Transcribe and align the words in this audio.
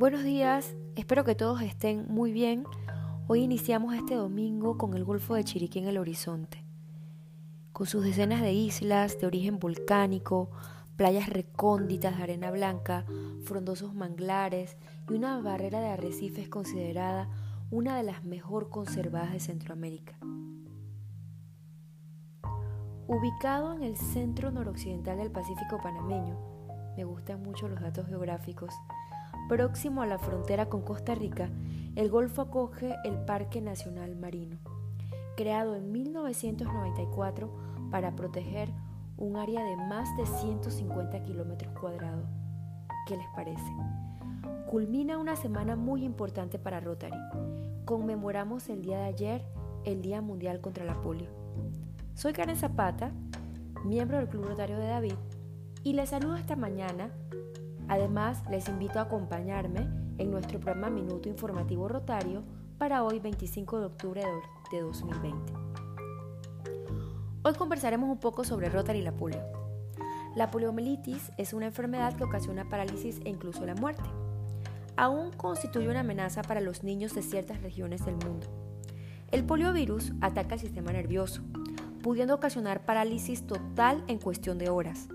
Buenos 0.00 0.24
días, 0.24 0.74
espero 0.96 1.24
que 1.24 1.34
todos 1.34 1.60
estén 1.60 2.06
muy 2.08 2.32
bien. 2.32 2.64
Hoy 3.26 3.42
iniciamos 3.42 3.94
este 3.94 4.14
domingo 4.14 4.78
con 4.78 4.94
el 4.94 5.04
Golfo 5.04 5.34
de 5.34 5.44
Chiriquí 5.44 5.78
en 5.78 5.88
el 5.88 5.98
horizonte, 5.98 6.64
con 7.74 7.86
sus 7.86 8.02
decenas 8.02 8.40
de 8.40 8.50
islas 8.50 9.20
de 9.20 9.26
origen 9.26 9.58
volcánico, 9.58 10.48
playas 10.96 11.28
recónditas 11.28 12.16
de 12.16 12.22
arena 12.22 12.50
blanca, 12.50 13.04
frondosos 13.44 13.92
manglares 13.94 14.78
y 15.10 15.12
una 15.12 15.38
barrera 15.42 15.80
de 15.80 15.88
arrecifes 15.88 16.48
considerada 16.48 17.28
una 17.70 17.94
de 17.98 18.02
las 18.02 18.24
mejor 18.24 18.70
conservadas 18.70 19.34
de 19.34 19.40
Centroamérica. 19.40 20.16
Ubicado 23.06 23.74
en 23.74 23.82
el 23.82 23.98
centro 23.98 24.50
noroccidental 24.50 25.18
del 25.18 25.30
Pacífico 25.30 25.78
panameño, 25.82 26.38
me 26.96 27.04
gustan 27.04 27.42
mucho 27.42 27.68
los 27.68 27.82
datos 27.82 28.06
geográficos, 28.06 28.72
Próximo 29.50 30.00
a 30.02 30.06
la 30.06 30.20
frontera 30.20 30.68
con 30.68 30.82
Costa 30.82 31.12
Rica, 31.16 31.50
el 31.96 32.08
Golfo 32.08 32.42
acoge 32.42 32.94
el 33.02 33.18
Parque 33.24 33.60
Nacional 33.60 34.14
Marino, 34.14 34.58
creado 35.36 35.74
en 35.74 35.90
1994 35.90 37.52
para 37.90 38.14
proteger 38.14 38.68
un 39.16 39.36
área 39.36 39.64
de 39.64 39.76
más 39.76 40.08
de 40.16 40.24
150 40.24 41.24
kilómetros 41.24 41.76
cuadrados. 41.76 42.28
¿Qué 43.08 43.16
les 43.16 43.26
parece? 43.34 43.72
Culmina 44.70 45.18
una 45.18 45.34
semana 45.34 45.74
muy 45.74 46.04
importante 46.04 46.60
para 46.60 46.78
Rotary. 46.78 47.18
Conmemoramos 47.86 48.68
el 48.68 48.82
día 48.82 48.98
de 48.98 49.06
ayer, 49.06 49.44
el 49.84 50.00
Día 50.00 50.20
Mundial 50.20 50.60
contra 50.60 50.84
la 50.84 51.02
Polio. 51.02 51.28
Soy 52.14 52.32
Karen 52.34 52.54
Zapata, 52.54 53.10
miembro 53.84 54.18
del 54.18 54.28
Club 54.28 54.44
Rotario 54.44 54.78
de 54.78 54.86
David, 54.86 55.16
y 55.82 55.94
les 55.94 56.10
saludo 56.10 56.36
esta 56.36 56.54
mañana 56.54 57.10
Además, 57.90 58.44
les 58.48 58.68
invito 58.68 59.00
a 59.00 59.02
acompañarme 59.02 59.88
en 60.18 60.30
nuestro 60.30 60.60
programa 60.60 60.90
Minuto 60.90 61.28
Informativo 61.28 61.88
Rotario 61.88 62.44
para 62.78 63.02
hoy 63.02 63.18
25 63.18 63.80
de 63.80 63.86
octubre 63.86 64.22
de 64.70 64.80
2020. 64.80 65.52
Hoy 67.42 67.54
conversaremos 67.54 68.08
un 68.08 68.20
poco 68.20 68.44
sobre 68.44 68.68
Rotary 68.68 69.00
y 69.00 69.02
la 69.02 69.10
polio. 69.10 69.42
La 70.36 70.52
poliomielitis 70.52 71.32
es 71.36 71.52
una 71.52 71.66
enfermedad 71.66 72.14
que 72.14 72.22
ocasiona 72.22 72.68
parálisis 72.68 73.20
e 73.24 73.28
incluso 73.28 73.66
la 73.66 73.74
muerte. 73.74 74.08
Aún 74.96 75.32
constituye 75.32 75.88
una 75.88 76.00
amenaza 76.00 76.42
para 76.42 76.60
los 76.60 76.84
niños 76.84 77.12
de 77.16 77.22
ciertas 77.22 77.60
regiones 77.60 78.04
del 78.04 78.14
mundo. 78.14 78.46
El 79.32 79.42
poliovirus 79.42 80.12
ataca 80.20 80.54
el 80.54 80.60
sistema 80.60 80.92
nervioso, 80.92 81.42
pudiendo 82.04 82.36
ocasionar 82.36 82.84
parálisis 82.84 83.48
total 83.48 84.04
en 84.06 84.20
cuestión 84.20 84.58
de 84.58 84.70
horas. 84.70 85.08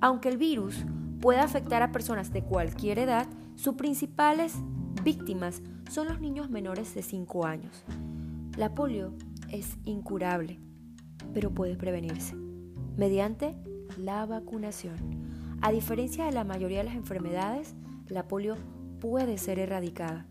Aunque 0.00 0.28
el 0.28 0.36
virus 0.36 0.84
puede 1.22 1.38
afectar 1.38 1.82
a 1.82 1.92
personas 1.92 2.32
de 2.32 2.42
cualquier 2.42 2.98
edad, 2.98 3.28
sus 3.54 3.76
principales 3.76 4.54
víctimas 5.04 5.62
son 5.88 6.08
los 6.08 6.20
niños 6.20 6.50
menores 6.50 6.94
de 6.96 7.02
5 7.02 7.46
años. 7.46 7.84
La 8.56 8.74
polio 8.74 9.14
es 9.48 9.78
incurable, 9.84 10.58
pero 11.32 11.54
puede 11.54 11.76
prevenirse 11.76 12.34
mediante 12.96 13.56
la 13.96 14.26
vacunación. 14.26 14.96
A 15.62 15.70
diferencia 15.70 16.24
de 16.24 16.32
la 16.32 16.42
mayoría 16.42 16.78
de 16.78 16.84
las 16.84 16.96
enfermedades, 16.96 17.76
la 18.08 18.26
polio 18.26 18.56
puede 19.00 19.38
ser 19.38 19.60
erradicada. 19.60 20.26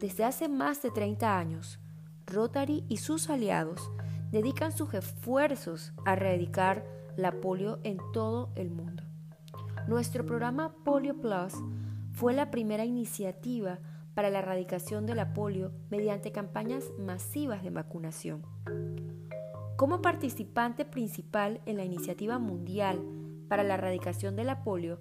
Desde 0.00 0.24
hace 0.24 0.48
más 0.48 0.82
de 0.82 0.90
30 0.90 1.38
años, 1.38 1.78
Rotary 2.26 2.84
y 2.88 2.96
sus 2.96 3.30
aliados 3.30 3.92
dedican 4.32 4.72
sus 4.72 4.94
esfuerzos 4.94 5.92
a 6.04 6.14
erradicar 6.14 6.84
la 7.16 7.40
polio 7.40 7.78
en 7.84 7.98
todo 8.12 8.50
el 8.56 8.68
mundo. 8.70 9.11
Nuestro 9.88 10.24
programa 10.24 10.72
Polio 10.84 11.20
Plus 11.20 11.54
fue 12.12 12.32
la 12.34 12.50
primera 12.52 12.84
iniciativa 12.84 13.80
para 14.14 14.30
la 14.30 14.38
erradicación 14.38 15.06
de 15.06 15.16
la 15.16 15.34
polio 15.34 15.72
mediante 15.90 16.30
campañas 16.30 16.84
masivas 16.98 17.64
de 17.64 17.70
vacunación. 17.70 18.42
Como 19.76 20.00
participante 20.00 20.84
principal 20.84 21.60
en 21.66 21.78
la 21.78 21.84
iniciativa 21.84 22.38
mundial 22.38 23.00
para 23.48 23.64
la 23.64 23.74
erradicación 23.74 24.36
de 24.36 24.44
la 24.44 24.62
polio, 24.62 25.00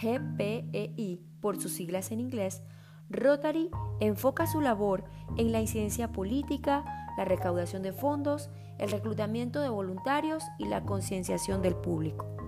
GPEI 0.00 1.20
por 1.40 1.60
sus 1.60 1.72
siglas 1.72 2.12
en 2.12 2.20
inglés, 2.20 2.62
Rotary 3.10 3.70
enfoca 4.00 4.46
su 4.46 4.60
labor 4.60 5.04
en 5.36 5.50
la 5.50 5.60
incidencia 5.60 6.12
política, 6.12 6.84
la 7.18 7.24
recaudación 7.24 7.82
de 7.82 7.92
fondos, 7.92 8.50
el 8.78 8.90
reclutamiento 8.90 9.60
de 9.60 9.68
voluntarios 9.68 10.44
y 10.58 10.66
la 10.66 10.84
concienciación 10.84 11.60
del 11.60 11.74
público. 11.74 12.41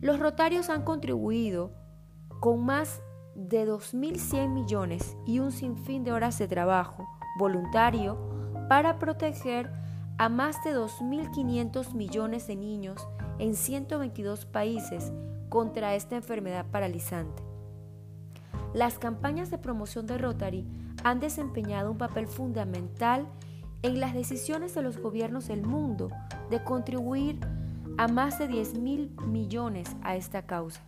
Los 0.00 0.20
rotarios 0.20 0.70
han 0.70 0.82
contribuido 0.82 1.72
con 2.40 2.64
más 2.64 3.02
de 3.34 3.68
2.100 3.68 4.48
millones 4.48 5.16
y 5.26 5.40
un 5.40 5.50
sinfín 5.50 6.04
de 6.04 6.12
horas 6.12 6.38
de 6.38 6.46
trabajo 6.46 7.08
voluntario 7.36 8.16
para 8.68 8.98
proteger 8.98 9.72
a 10.18 10.28
más 10.28 10.62
de 10.62 10.76
2.500 10.76 11.94
millones 11.94 12.46
de 12.46 12.56
niños 12.56 13.08
en 13.38 13.54
122 13.54 14.46
países 14.46 15.12
contra 15.48 15.94
esta 15.94 16.16
enfermedad 16.16 16.66
paralizante. 16.70 17.42
Las 18.74 18.98
campañas 18.98 19.50
de 19.50 19.58
promoción 19.58 20.06
de 20.06 20.18
Rotary 20.18 20.64
han 21.02 21.18
desempeñado 21.18 21.90
un 21.90 21.98
papel 21.98 22.28
fundamental 22.28 23.26
en 23.82 23.98
las 23.98 24.14
decisiones 24.14 24.74
de 24.74 24.82
los 24.82 24.98
gobiernos 24.98 25.48
del 25.48 25.62
mundo 25.62 26.10
de 26.50 26.62
contribuir 26.62 27.40
a 27.98 28.08
más 28.08 28.38
de 28.38 28.48
10 28.48 28.78
mil 28.78 29.10
millones 29.26 29.96
a 30.02 30.14
esta 30.14 30.46
causa. 30.46 30.80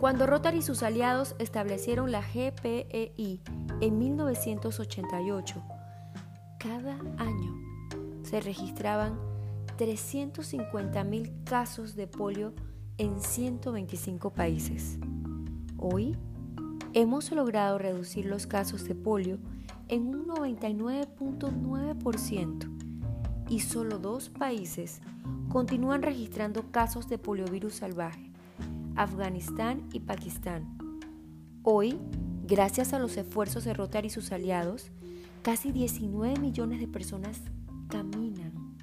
Cuando 0.00 0.26
Rotary 0.26 0.58
y 0.58 0.62
sus 0.62 0.82
aliados 0.82 1.36
establecieron 1.38 2.10
la 2.10 2.22
GPEI 2.22 3.42
en 3.82 3.98
1988, 3.98 5.62
cada 6.58 6.98
año 7.18 7.54
se 8.22 8.40
registraban 8.40 9.20
350 9.76 11.04
mil 11.04 11.30
casos 11.44 11.96
de 11.96 12.06
polio 12.06 12.54
en 12.96 13.20
125 13.20 14.30
países. 14.30 14.98
Hoy 15.76 16.16
hemos 16.94 17.30
logrado 17.30 17.76
reducir 17.76 18.24
los 18.24 18.46
casos 18.46 18.84
de 18.84 18.94
polio 18.94 19.38
en 19.88 20.08
un 20.08 20.26
99.9% 20.26 22.85
y 23.48 23.60
solo 23.60 23.98
dos 23.98 24.28
países 24.28 25.00
continúan 25.48 26.02
registrando 26.02 26.70
casos 26.70 27.08
de 27.08 27.18
poliovirus 27.18 27.74
salvaje, 27.74 28.32
Afganistán 28.96 29.88
y 29.92 30.00
Pakistán. 30.00 30.76
Hoy, 31.62 31.98
gracias 32.46 32.92
a 32.92 32.98
los 32.98 33.16
esfuerzos 33.16 33.64
de 33.64 33.74
Rotary 33.74 34.08
y 34.08 34.10
sus 34.10 34.32
aliados, 34.32 34.90
casi 35.42 35.72
19 35.72 36.40
millones 36.40 36.80
de 36.80 36.88
personas 36.88 37.40
caminan, 37.88 38.76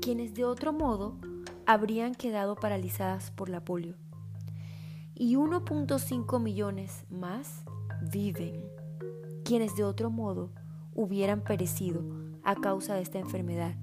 quienes 0.00 0.34
de 0.34 0.44
otro 0.44 0.72
modo 0.72 1.16
habrían 1.66 2.14
quedado 2.14 2.56
paralizadas 2.56 3.30
por 3.30 3.48
la 3.48 3.64
polio. 3.64 3.96
Y 5.14 5.36
1.5 5.36 6.40
millones 6.42 7.04
más 7.08 7.64
viven, 8.12 8.60
quienes 9.44 9.76
de 9.76 9.84
otro 9.84 10.10
modo 10.10 10.50
hubieran 10.94 11.42
perecido 11.42 12.02
a 12.44 12.54
causa 12.54 12.94
de 12.94 13.02
esta 13.02 13.18
enfermedad. 13.18 13.74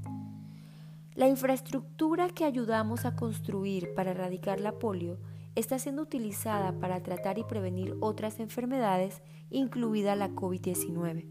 La 1.15 1.27
infraestructura 1.27 2.29
que 2.29 2.45
ayudamos 2.45 3.05
a 3.05 3.15
construir 3.15 3.93
para 3.95 4.11
erradicar 4.11 4.61
la 4.61 4.79
polio 4.79 5.19
está 5.55 5.77
siendo 5.77 6.03
utilizada 6.03 6.79
para 6.79 7.03
tratar 7.03 7.37
y 7.37 7.43
prevenir 7.43 7.97
otras 7.99 8.39
enfermedades, 8.39 9.21
incluida 9.49 10.15
la 10.15 10.29
COVID-19, 10.29 11.27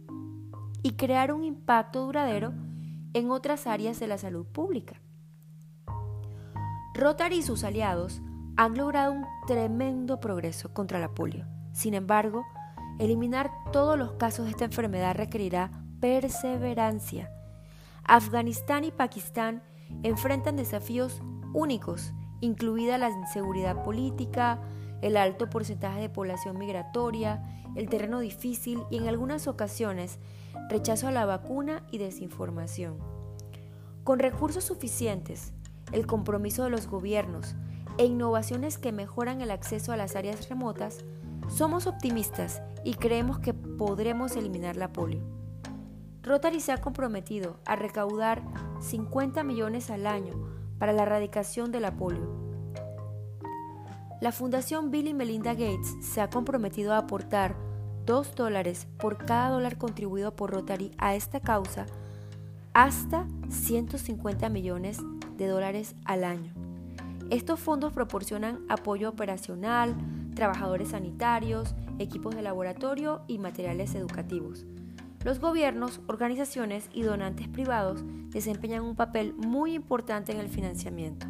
y 0.82 0.92
crear 0.92 1.32
un 1.32 1.44
impacto 1.44 2.04
duradero 2.04 2.52
en 3.14 3.30
otras 3.30 3.66
áreas 3.66 3.98
de 3.98 4.06
la 4.06 4.18
salud 4.18 4.46
pública. 4.46 5.00
Rotary 6.94 7.38
y 7.38 7.42
sus 7.42 7.64
aliados 7.64 8.20
han 8.56 8.76
logrado 8.76 9.12
un 9.12 9.24
tremendo 9.46 10.20
progreso 10.20 10.74
contra 10.74 10.98
la 10.98 11.14
polio. 11.14 11.46
Sin 11.72 11.94
embargo, 11.94 12.44
eliminar 12.98 13.50
todos 13.72 13.98
los 13.98 14.12
casos 14.12 14.44
de 14.44 14.50
esta 14.50 14.66
enfermedad 14.66 15.16
requerirá 15.16 15.79
perseverancia. 16.00 17.30
Afganistán 18.04 18.84
y 18.84 18.90
Pakistán 18.90 19.62
enfrentan 20.02 20.56
desafíos 20.56 21.20
únicos, 21.52 22.12
incluida 22.40 22.98
la 22.98 23.10
inseguridad 23.10 23.84
política, 23.84 24.60
el 25.02 25.16
alto 25.16 25.48
porcentaje 25.48 26.00
de 26.00 26.08
población 26.08 26.58
migratoria, 26.58 27.42
el 27.76 27.88
terreno 27.88 28.20
difícil 28.20 28.82
y 28.90 28.98
en 28.98 29.08
algunas 29.08 29.46
ocasiones 29.46 30.18
rechazo 30.68 31.08
a 31.08 31.12
la 31.12 31.26
vacuna 31.26 31.84
y 31.90 31.98
desinformación. 31.98 32.98
Con 34.04 34.18
recursos 34.18 34.64
suficientes, 34.64 35.52
el 35.92 36.06
compromiso 36.06 36.64
de 36.64 36.70
los 36.70 36.86
gobiernos 36.86 37.54
e 37.98 38.06
innovaciones 38.06 38.78
que 38.78 38.92
mejoran 38.92 39.40
el 39.40 39.50
acceso 39.50 39.92
a 39.92 39.96
las 39.96 40.16
áreas 40.16 40.48
remotas, 40.48 41.04
somos 41.48 41.86
optimistas 41.86 42.62
y 42.84 42.94
creemos 42.94 43.38
que 43.40 43.52
podremos 43.52 44.36
eliminar 44.36 44.76
la 44.76 44.92
polio. 44.92 45.39
Rotary 46.22 46.60
se 46.60 46.72
ha 46.72 46.78
comprometido 46.78 47.56
a 47.64 47.76
recaudar 47.76 48.42
50 48.80 49.42
millones 49.42 49.90
al 49.90 50.06
año 50.06 50.34
para 50.78 50.92
la 50.92 51.02
erradicación 51.02 51.72
de 51.72 51.80
la 51.80 51.96
polio. 51.96 52.28
La 54.20 54.32
Fundación 54.32 54.90
Bill 54.90 55.08
y 55.08 55.14
Melinda 55.14 55.54
Gates 55.54 55.96
se 56.02 56.20
ha 56.20 56.28
comprometido 56.28 56.92
a 56.92 56.98
aportar 56.98 57.56
2 58.04 58.34
dólares 58.34 58.86
por 58.98 59.16
cada 59.16 59.48
dólar 59.48 59.78
contribuido 59.78 60.36
por 60.36 60.50
Rotary 60.50 60.92
a 60.98 61.14
esta 61.14 61.40
causa 61.40 61.86
hasta 62.74 63.26
150 63.48 64.48
millones 64.50 64.98
de 65.38 65.46
dólares 65.46 65.94
al 66.04 66.24
año. 66.24 66.52
Estos 67.30 67.60
fondos 67.60 67.92
proporcionan 67.92 68.60
apoyo 68.68 69.08
operacional, 69.08 69.96
trabajadores 70.34 70.90
sanitarios, 70.90 71.74
equipos 71.98 72.34
de 72.34 72.42
laboratorio 72.42 73.22
y 73.26 73.38
materiales 73.38 73.94
educativos. 73.94 74.66
Los 75.22 75.38
gobiernos, 75.38 76.00
organizaciones 76.06 76.88
y 76.94 77.02
donantes 77.02 77.46
privados 77.46 78.02
desempeñan 78.30 78.82
un 78.82 78.96
papel 78.96 79.34
muy 79.34 79.74
importante 79.74 80.32
en 80.32 80.38
el 80.38 80.48
financiamiento. 80.48 81.26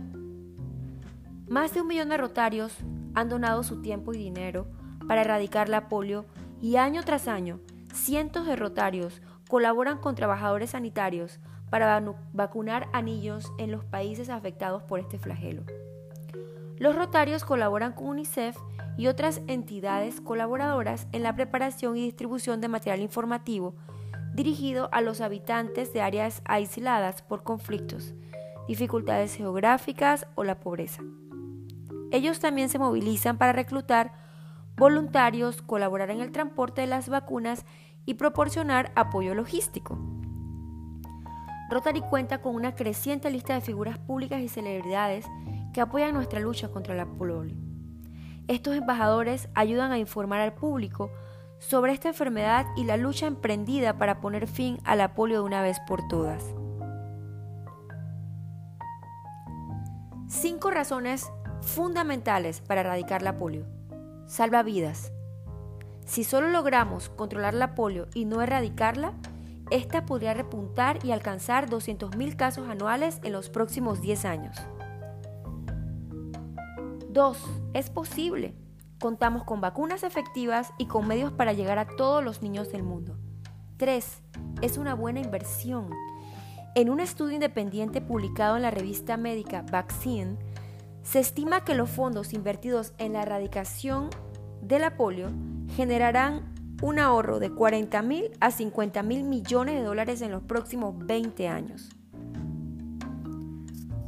Más 1.49 1.75
de 1.75 1.81
un 1.81 1.89
millón 1.89 2.11
de 2.11 2.17
rotarios 2.17 2.77
han 3.15 3.29
donado 3.29 3.65
su 3.65 3.83
tiempo 3.83 4.15
y 4.15 4.19
dinero 4.19 4.69
para 5.09 5.23
erradicar 5.23 5.69
la 5.69 5.89
polio 5.89 6.25
y 6.61 6.77
año 6.77 7.03
tras 7.03 7.27
año 7.27 7.59
cientos 7.93 8.47
de 8.47 8.55
rotarios 8.55 9.21
colaboran 9.49 9.99
con 9.99 10.15
trabajadores 10.15 10.71
sanitarios 10.71 11.41
para 11.71 12.01
vacunar 12.33 12.89
a 12.93 13.03
niños 13.03 13.53
en 13.59 13.73
los 13.73 13.85
países 13.85 14.29
afectados 14.29 14.85
por 14.85 15.01
este 15.01 15.19
flagelo. 15.19 15.65
Los 16.79 16.95
rotarios 16.95 17.45
colaboran 17.45 17.93
con 17.93 18.07
UNICEF 18.07 18.57
y 19.01 19.07
otras 19.07 19.41
entidades 19.47 20.21
colaboradoras 20.21 21.07
en 21.13 21.23
la 21.23 21.35
preparación 21.35 21.97
y 21.97 22.03
distribución 22.03 22.61
de 22.61 22.69
material 22.69 23.01
informativo 23.01 23.75
dirigido 24.35 24.91
a 24.93 25.01
los 25.01 25.23
habitantes 25.23 25.95
de 25.95 26.03
áreas 26.03 26.43
aisladas 26.45 27.23
por 27.23 27.43
conflictos, 27.43 28.13
dificultades 28.69 29.35
geográficas 29.35 30.27
o 30.35 30.45
la 30.45 30.61
pobreza. 30.61 31.03
Ellos 32.11 32.41
también 32.41 32.69
se 32.69 32.79
movilizan 32.79 33.39
para 33.39 33.55
reclutar 33.55 34.13
voluntarios, 34.77 35.63
colaborar 35.63 36.11
en 36.11 36.21
el 36.21 36.31
transporte 36.31 36.83
de 36.83 36.87
las 36.87 37.09
vacunas 37.09 37.65
y 38.05 38.15
proporcionar 38.15 38.93
apoyo 38.97 39.35
logístico. 39.35 39.99
Rotary 41.71 42.03
cuenta 42.03 42.43
con 42.43 42.55
una 42.55 42.75
creciente 42.75 43.31
lista 43.31 43.55
de 43.55 43.63
figuras 43.63 43.99
públicas 43.99 44.43
y 44.43 44.49
celebridades 44.49 45.25
que 45.73 45.81
apoyan 45.81 46.13
nuestra 46.13 46.39
lucha 46.39 46.69
contra 46.69 46.95
la 46.95 47.07
polio. 47.07 47.70
Estos 48.51 48.75
embajadores 48.75 49.49
ayudan 49.55 49.93
a 49.93 49.99
informar 49.99 50.41
al 50.41 50.53
público 50.53 51.13
sobre 51.61 51.93
esta 51.93 52.09
enfermedad 52.09 52.67
y 52.77 52.83
la 52.83 52.97
lucha 52.97 53.29
emprendida 53.29 53.97
para 53.97 54.21
poner 54.21 54.49
fin 54.49 54.81
a 54.83 54.97
la 54.97 55.15
polio 55.15 55.39
de 55.39 55.45
una 55.45 55.63
vez 55.63 55.79
por 55.87 56.09
todas. 56.09 56.43
Cinco 60.27 60.73
razones 60.73 61.31
fundamentales 61.63 62.61
para 62.61 62.81
erradicar 62.81 63.23
la 63.23 63.39
polio. 63.39 63.67
Salva 64.27 64.65
vidas. 64.65 65.13
Si 66.05 66.25
solo 66.25 66.49
logramos 66.49 67.09
controlar 67.09 67.55
la 67.55 67.77
polio 67.77 68.09
y 68.15 68.25
no 68.25 68.43
erradicarla, 68.43 69.13
esta 69.71 70.07
podría 70.07 70.35
repuntar 70.35 70.99
y 71.05 71.13
alcanzar 71.13 71.71
200.000 71.71 72.35
casos 72.35 72.69
anuales 72.69 73.21
en 73.23 73.31
los 73.31 73.49
próximos 73.49 74.01
10 74.01 74.25
años. 74.25 74.57
2. 77.13 77.39
Es 77.75 77.91
posible. 77.91 78.55
Contamos 79.01 79.45
con 79.45 79.61
vacunas 79.61 80.03
efectivas 80.03 80.73
y 80.79 80.87
con 80.87 81.09
medios 81.09 81.33
para 81.33 81.53
llegar 81.53 81.79
a 81.79 81.87
todos 81.87 82.23
los 82.23 82.43
niños 82.43 82.71
del 82.71 82.83
mundo. 82.83 83.17
3. 83.79 84.23
Es 84.63 84.79
una 84.79 84.95
buena 84.95 85.21
inversión. 85.21 85.91
En 86.75 86.91
un 86.91 87.01
estudio 87.01 87.35
independiente 87.35 88.01
publicado 88.01 88.57
en 88.57 88.63
la 88.63 88.71
revista 88.71 89.17
médica 89.17 89.63
Vaccine, 89.63 90.37
se 91.03 91.19
estima 91.19 91.65
que 91.65 91.75
los 91.75 91.91
fondos 91.91 92.33
invertidos 92.33 92.93
en 92.99 93.15
la 93.15 93.23
erradicación 93.23 94.11
de 94.63 94.79
la 94.79 94.97
polio 94.97 95.31
generarán 95.75 96.55
un 96.83 96.99
ahorro 96.99 97.41
de 97.41 97.51
40 97.51 98.03
mil 98.03 98.31
a 98.41 98.51
50 98.51 99.03
mil 99.03 99.25
millones 99.25 99.75
de 99.75 99.83
dólares 99.83 100.23
en 100.23 100.31
los 100.31 100.43
próximos 100.43 100.95
20 100.97 101.49
años. 101.49 101.91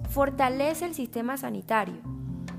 Fortalece 0.09 0.85
el 0.85 0.95
sistema 0.95 1.37
sanitario. 1.37 2.12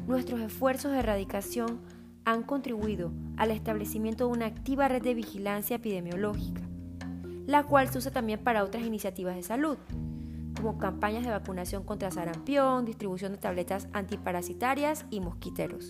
Nuestros 0.07 0.41
esfuerzos 0.41 0.91
de 0.91 0.99
erradicación 0.99 1.79
han 2.25 2.43
contribuido 2.43 3.13
al 3.37 3.51
establecimiento 3.51 4.25
de 4.25 4.33
una 4.33 4.47
activa 4.47 4.89
red 4.89 5.01
de 5.01 5.13
vigilancia 5.13 5.77
epidemiológica, 5.77 6.61
la 7.45 7.63
cual 7.63 7.87
se 7.87 7.99
usa 7.99 8.11
también 8.11 8.43
para 8.43 8.65
otras 8.65 8.83
iniciativas 8.83 9.35
de 9.35 9.43
salud, 9.43 9.77
como 10.57 10.77
campañas 10.77 11.23
de 11.23 11.31
vacunación 11.31 11.83
contra 11.83 12.11
sarampión, 12.11 12.83
distribución 12.83 13.31
de 13.31 13.37
tabletas 13.37 13.87
antiparasitarias 13.93 15.05
y 15.09 15.21
mosquiteros. 15.21 15.87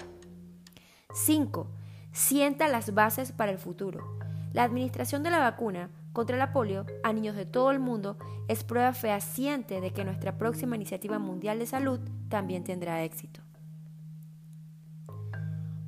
5. 1.13 1.68
Sienta 2.12 2.68
las 2.68 2.94
bases 2.94 3.31
para 3.31 3.51
el 3.51 3.57
futuro. 3.57 4.19
La 4.54 4.63
administración 4.63 5.24
de 5.24 5.31
la 5.31 5.39
vacuna 5.39 5.89
contra 6.13 6.38
la 6.38 6.54
polio 6.54 6.86
a 7.01 7.13
niños 7.13 7.36
de 7.36 7.48
todo 7.48 7.71
el 7.71 7.80
mundo 7.80 8.18
es 8.48 8.63
prueba 8.63 8.94
fehaciente 8.94 9.81
de 9.81 9.92
que 9.92 10.06
nuestra 10.06 10.38
próxima 10.38 10.75
iniciativa 10.75 11.18
mundial 11.18 11.57
de 11.57 11.65
salud 11.65 12.00
también 12.30 12.63
tendrá 12.63 13.04
éxito. 13.04 13.42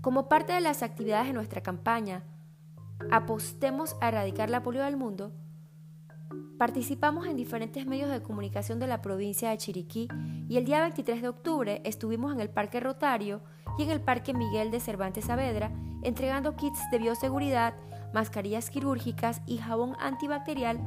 Como 0.05 0.29
parte 0.29 0.53
de 0.53 0.61
las 0.61 0.83
actividades 0.83 1.25
de 1.25 1.33
nuestra 1.33 1.61
campaña, 1.61 2.21
apostemos 3.09 3.95
a 4.01 4.09
erradicar 4.09 4.51
la 4.51 4.61
polio 4.61 4.83
del 4.83 4.97
mundo, 4.97 5.31
Participamos 6.59 7.25
en 7.25 7.35
diferentes 7.35 7.87
medios 7.87 8.11
de 8.11 8.21
comunicación 8.21 8.79
de 8.79 8.85
la 8.85 9.01
provincia 9.01 9.49
de 9.49 9.57
Chiriquí 9.57 10.07
y 10.47 10.57
el 10.57 10.65
día 10.65 10.79
23 10.81 11.23
de 11.23 11.27
octubre 11.27 11.81
estuvimos 11.83 12.31
en 12.31 12.39
el 12.39 12.51
Parque 12.51 12.79
Rotario 12.79 13.41
y 13.79 13.83
en 13.83 13.89
el 13.89 13.99
Parque 13.99 14.35
Miguel 14.35 14.69
de 14.69 14.79
Cervantes 14.79 15.25
Saavedra 15.25 15.71
entregando 16.03 16.55
kits 16.55 16.79
de 16.91 16.99
bioseguridad, 16.99 17.73
mascarillas 18.13 18.69
quirúrgicas 18.69 19.41
y 19.47 19.57
jabón 19.57 19.95
antibacterial 19.99 20.79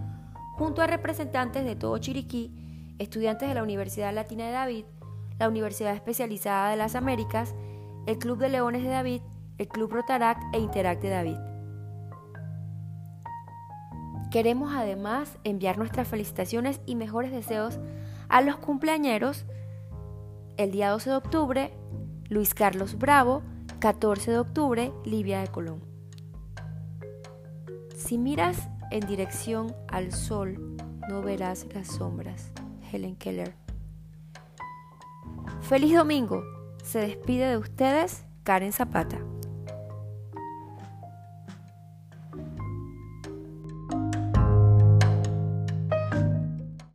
junto 0.54 0.80
a 0.80 0.86
representantes 0.86 1.64
de 1.64 1.74
todo 1.74 1.98
Chiriquí, 1.98 2.54
estudiantes 3.00 3.48
de 3.48 3.54
la 3.56 3.64
Universidad 3.64 4.14
Latina 4.14 4.46
de 4.46 4.52
David, 4.52 4.84
la 5.40 5.48
Universidad 5.48 5.94
Especializada 5.94 6.70
de 6.70 6.76
las 6.76 6.94
Américas, 6.94 7.54
el 8.08 8.18
Club 8.18 8.38
de 8.38 8.48
Leones 8.48 8.82
de 8.82 8.88
David, 8.88 9.20
el 9.58 9.68
Club 9.68 9.92
Rotaract 9.92 10.42
e 10.54 10.58
Interact 10.58 11.02
de 11.02 11.10
David. 11.10 11.36
Queremos 14.30 14.72
además 14.74 15.36
enviar 15.44 15.76
nuestras 15.76 16.08
felicitaciones 16.08 16.80
y 16.86 16.94
mejores 16.94 17.32
deseos 17.32 17.78
a 18.30 18.40
los 18.40 18.56
cumpleañeros 18.56 19.44
el 20.56 20.70
día 20.70 20.88
12 20.88 21.10
de 21.10 21.16
octubre, 21.16 21.74
Luis 22.30 22.54
Carlos 22.54 22.96
Bravo, 22.98 23.42
14 23.78 24.30
de 24.30 24.38
octubre, 24.38 24.92
Livia 25.04 25.40
de 25.40 25.48
Colón. 25.48 25.82
Si 27.94 28.16
miras 28.16 28.70
en 28.90 29.06
dirección 29.06 29.76
al 29.86 30.12
sol, 30.12 30.78
no 31.10 31.20
verás 31.20 31.66
las 31.74 31.88
sombras. 31.88 32.52
Helen 32.90 33.16
Keller. 33.16 33.54
Feliz 35.60 35.94
domingo. 35.94 36.42
Se 36.88 37.00
despide 37.00 37.50
de 37.50 37.58
ustedes 37.58 38.24
Karen 38.44 38.72
Zapata. 38.72 39.18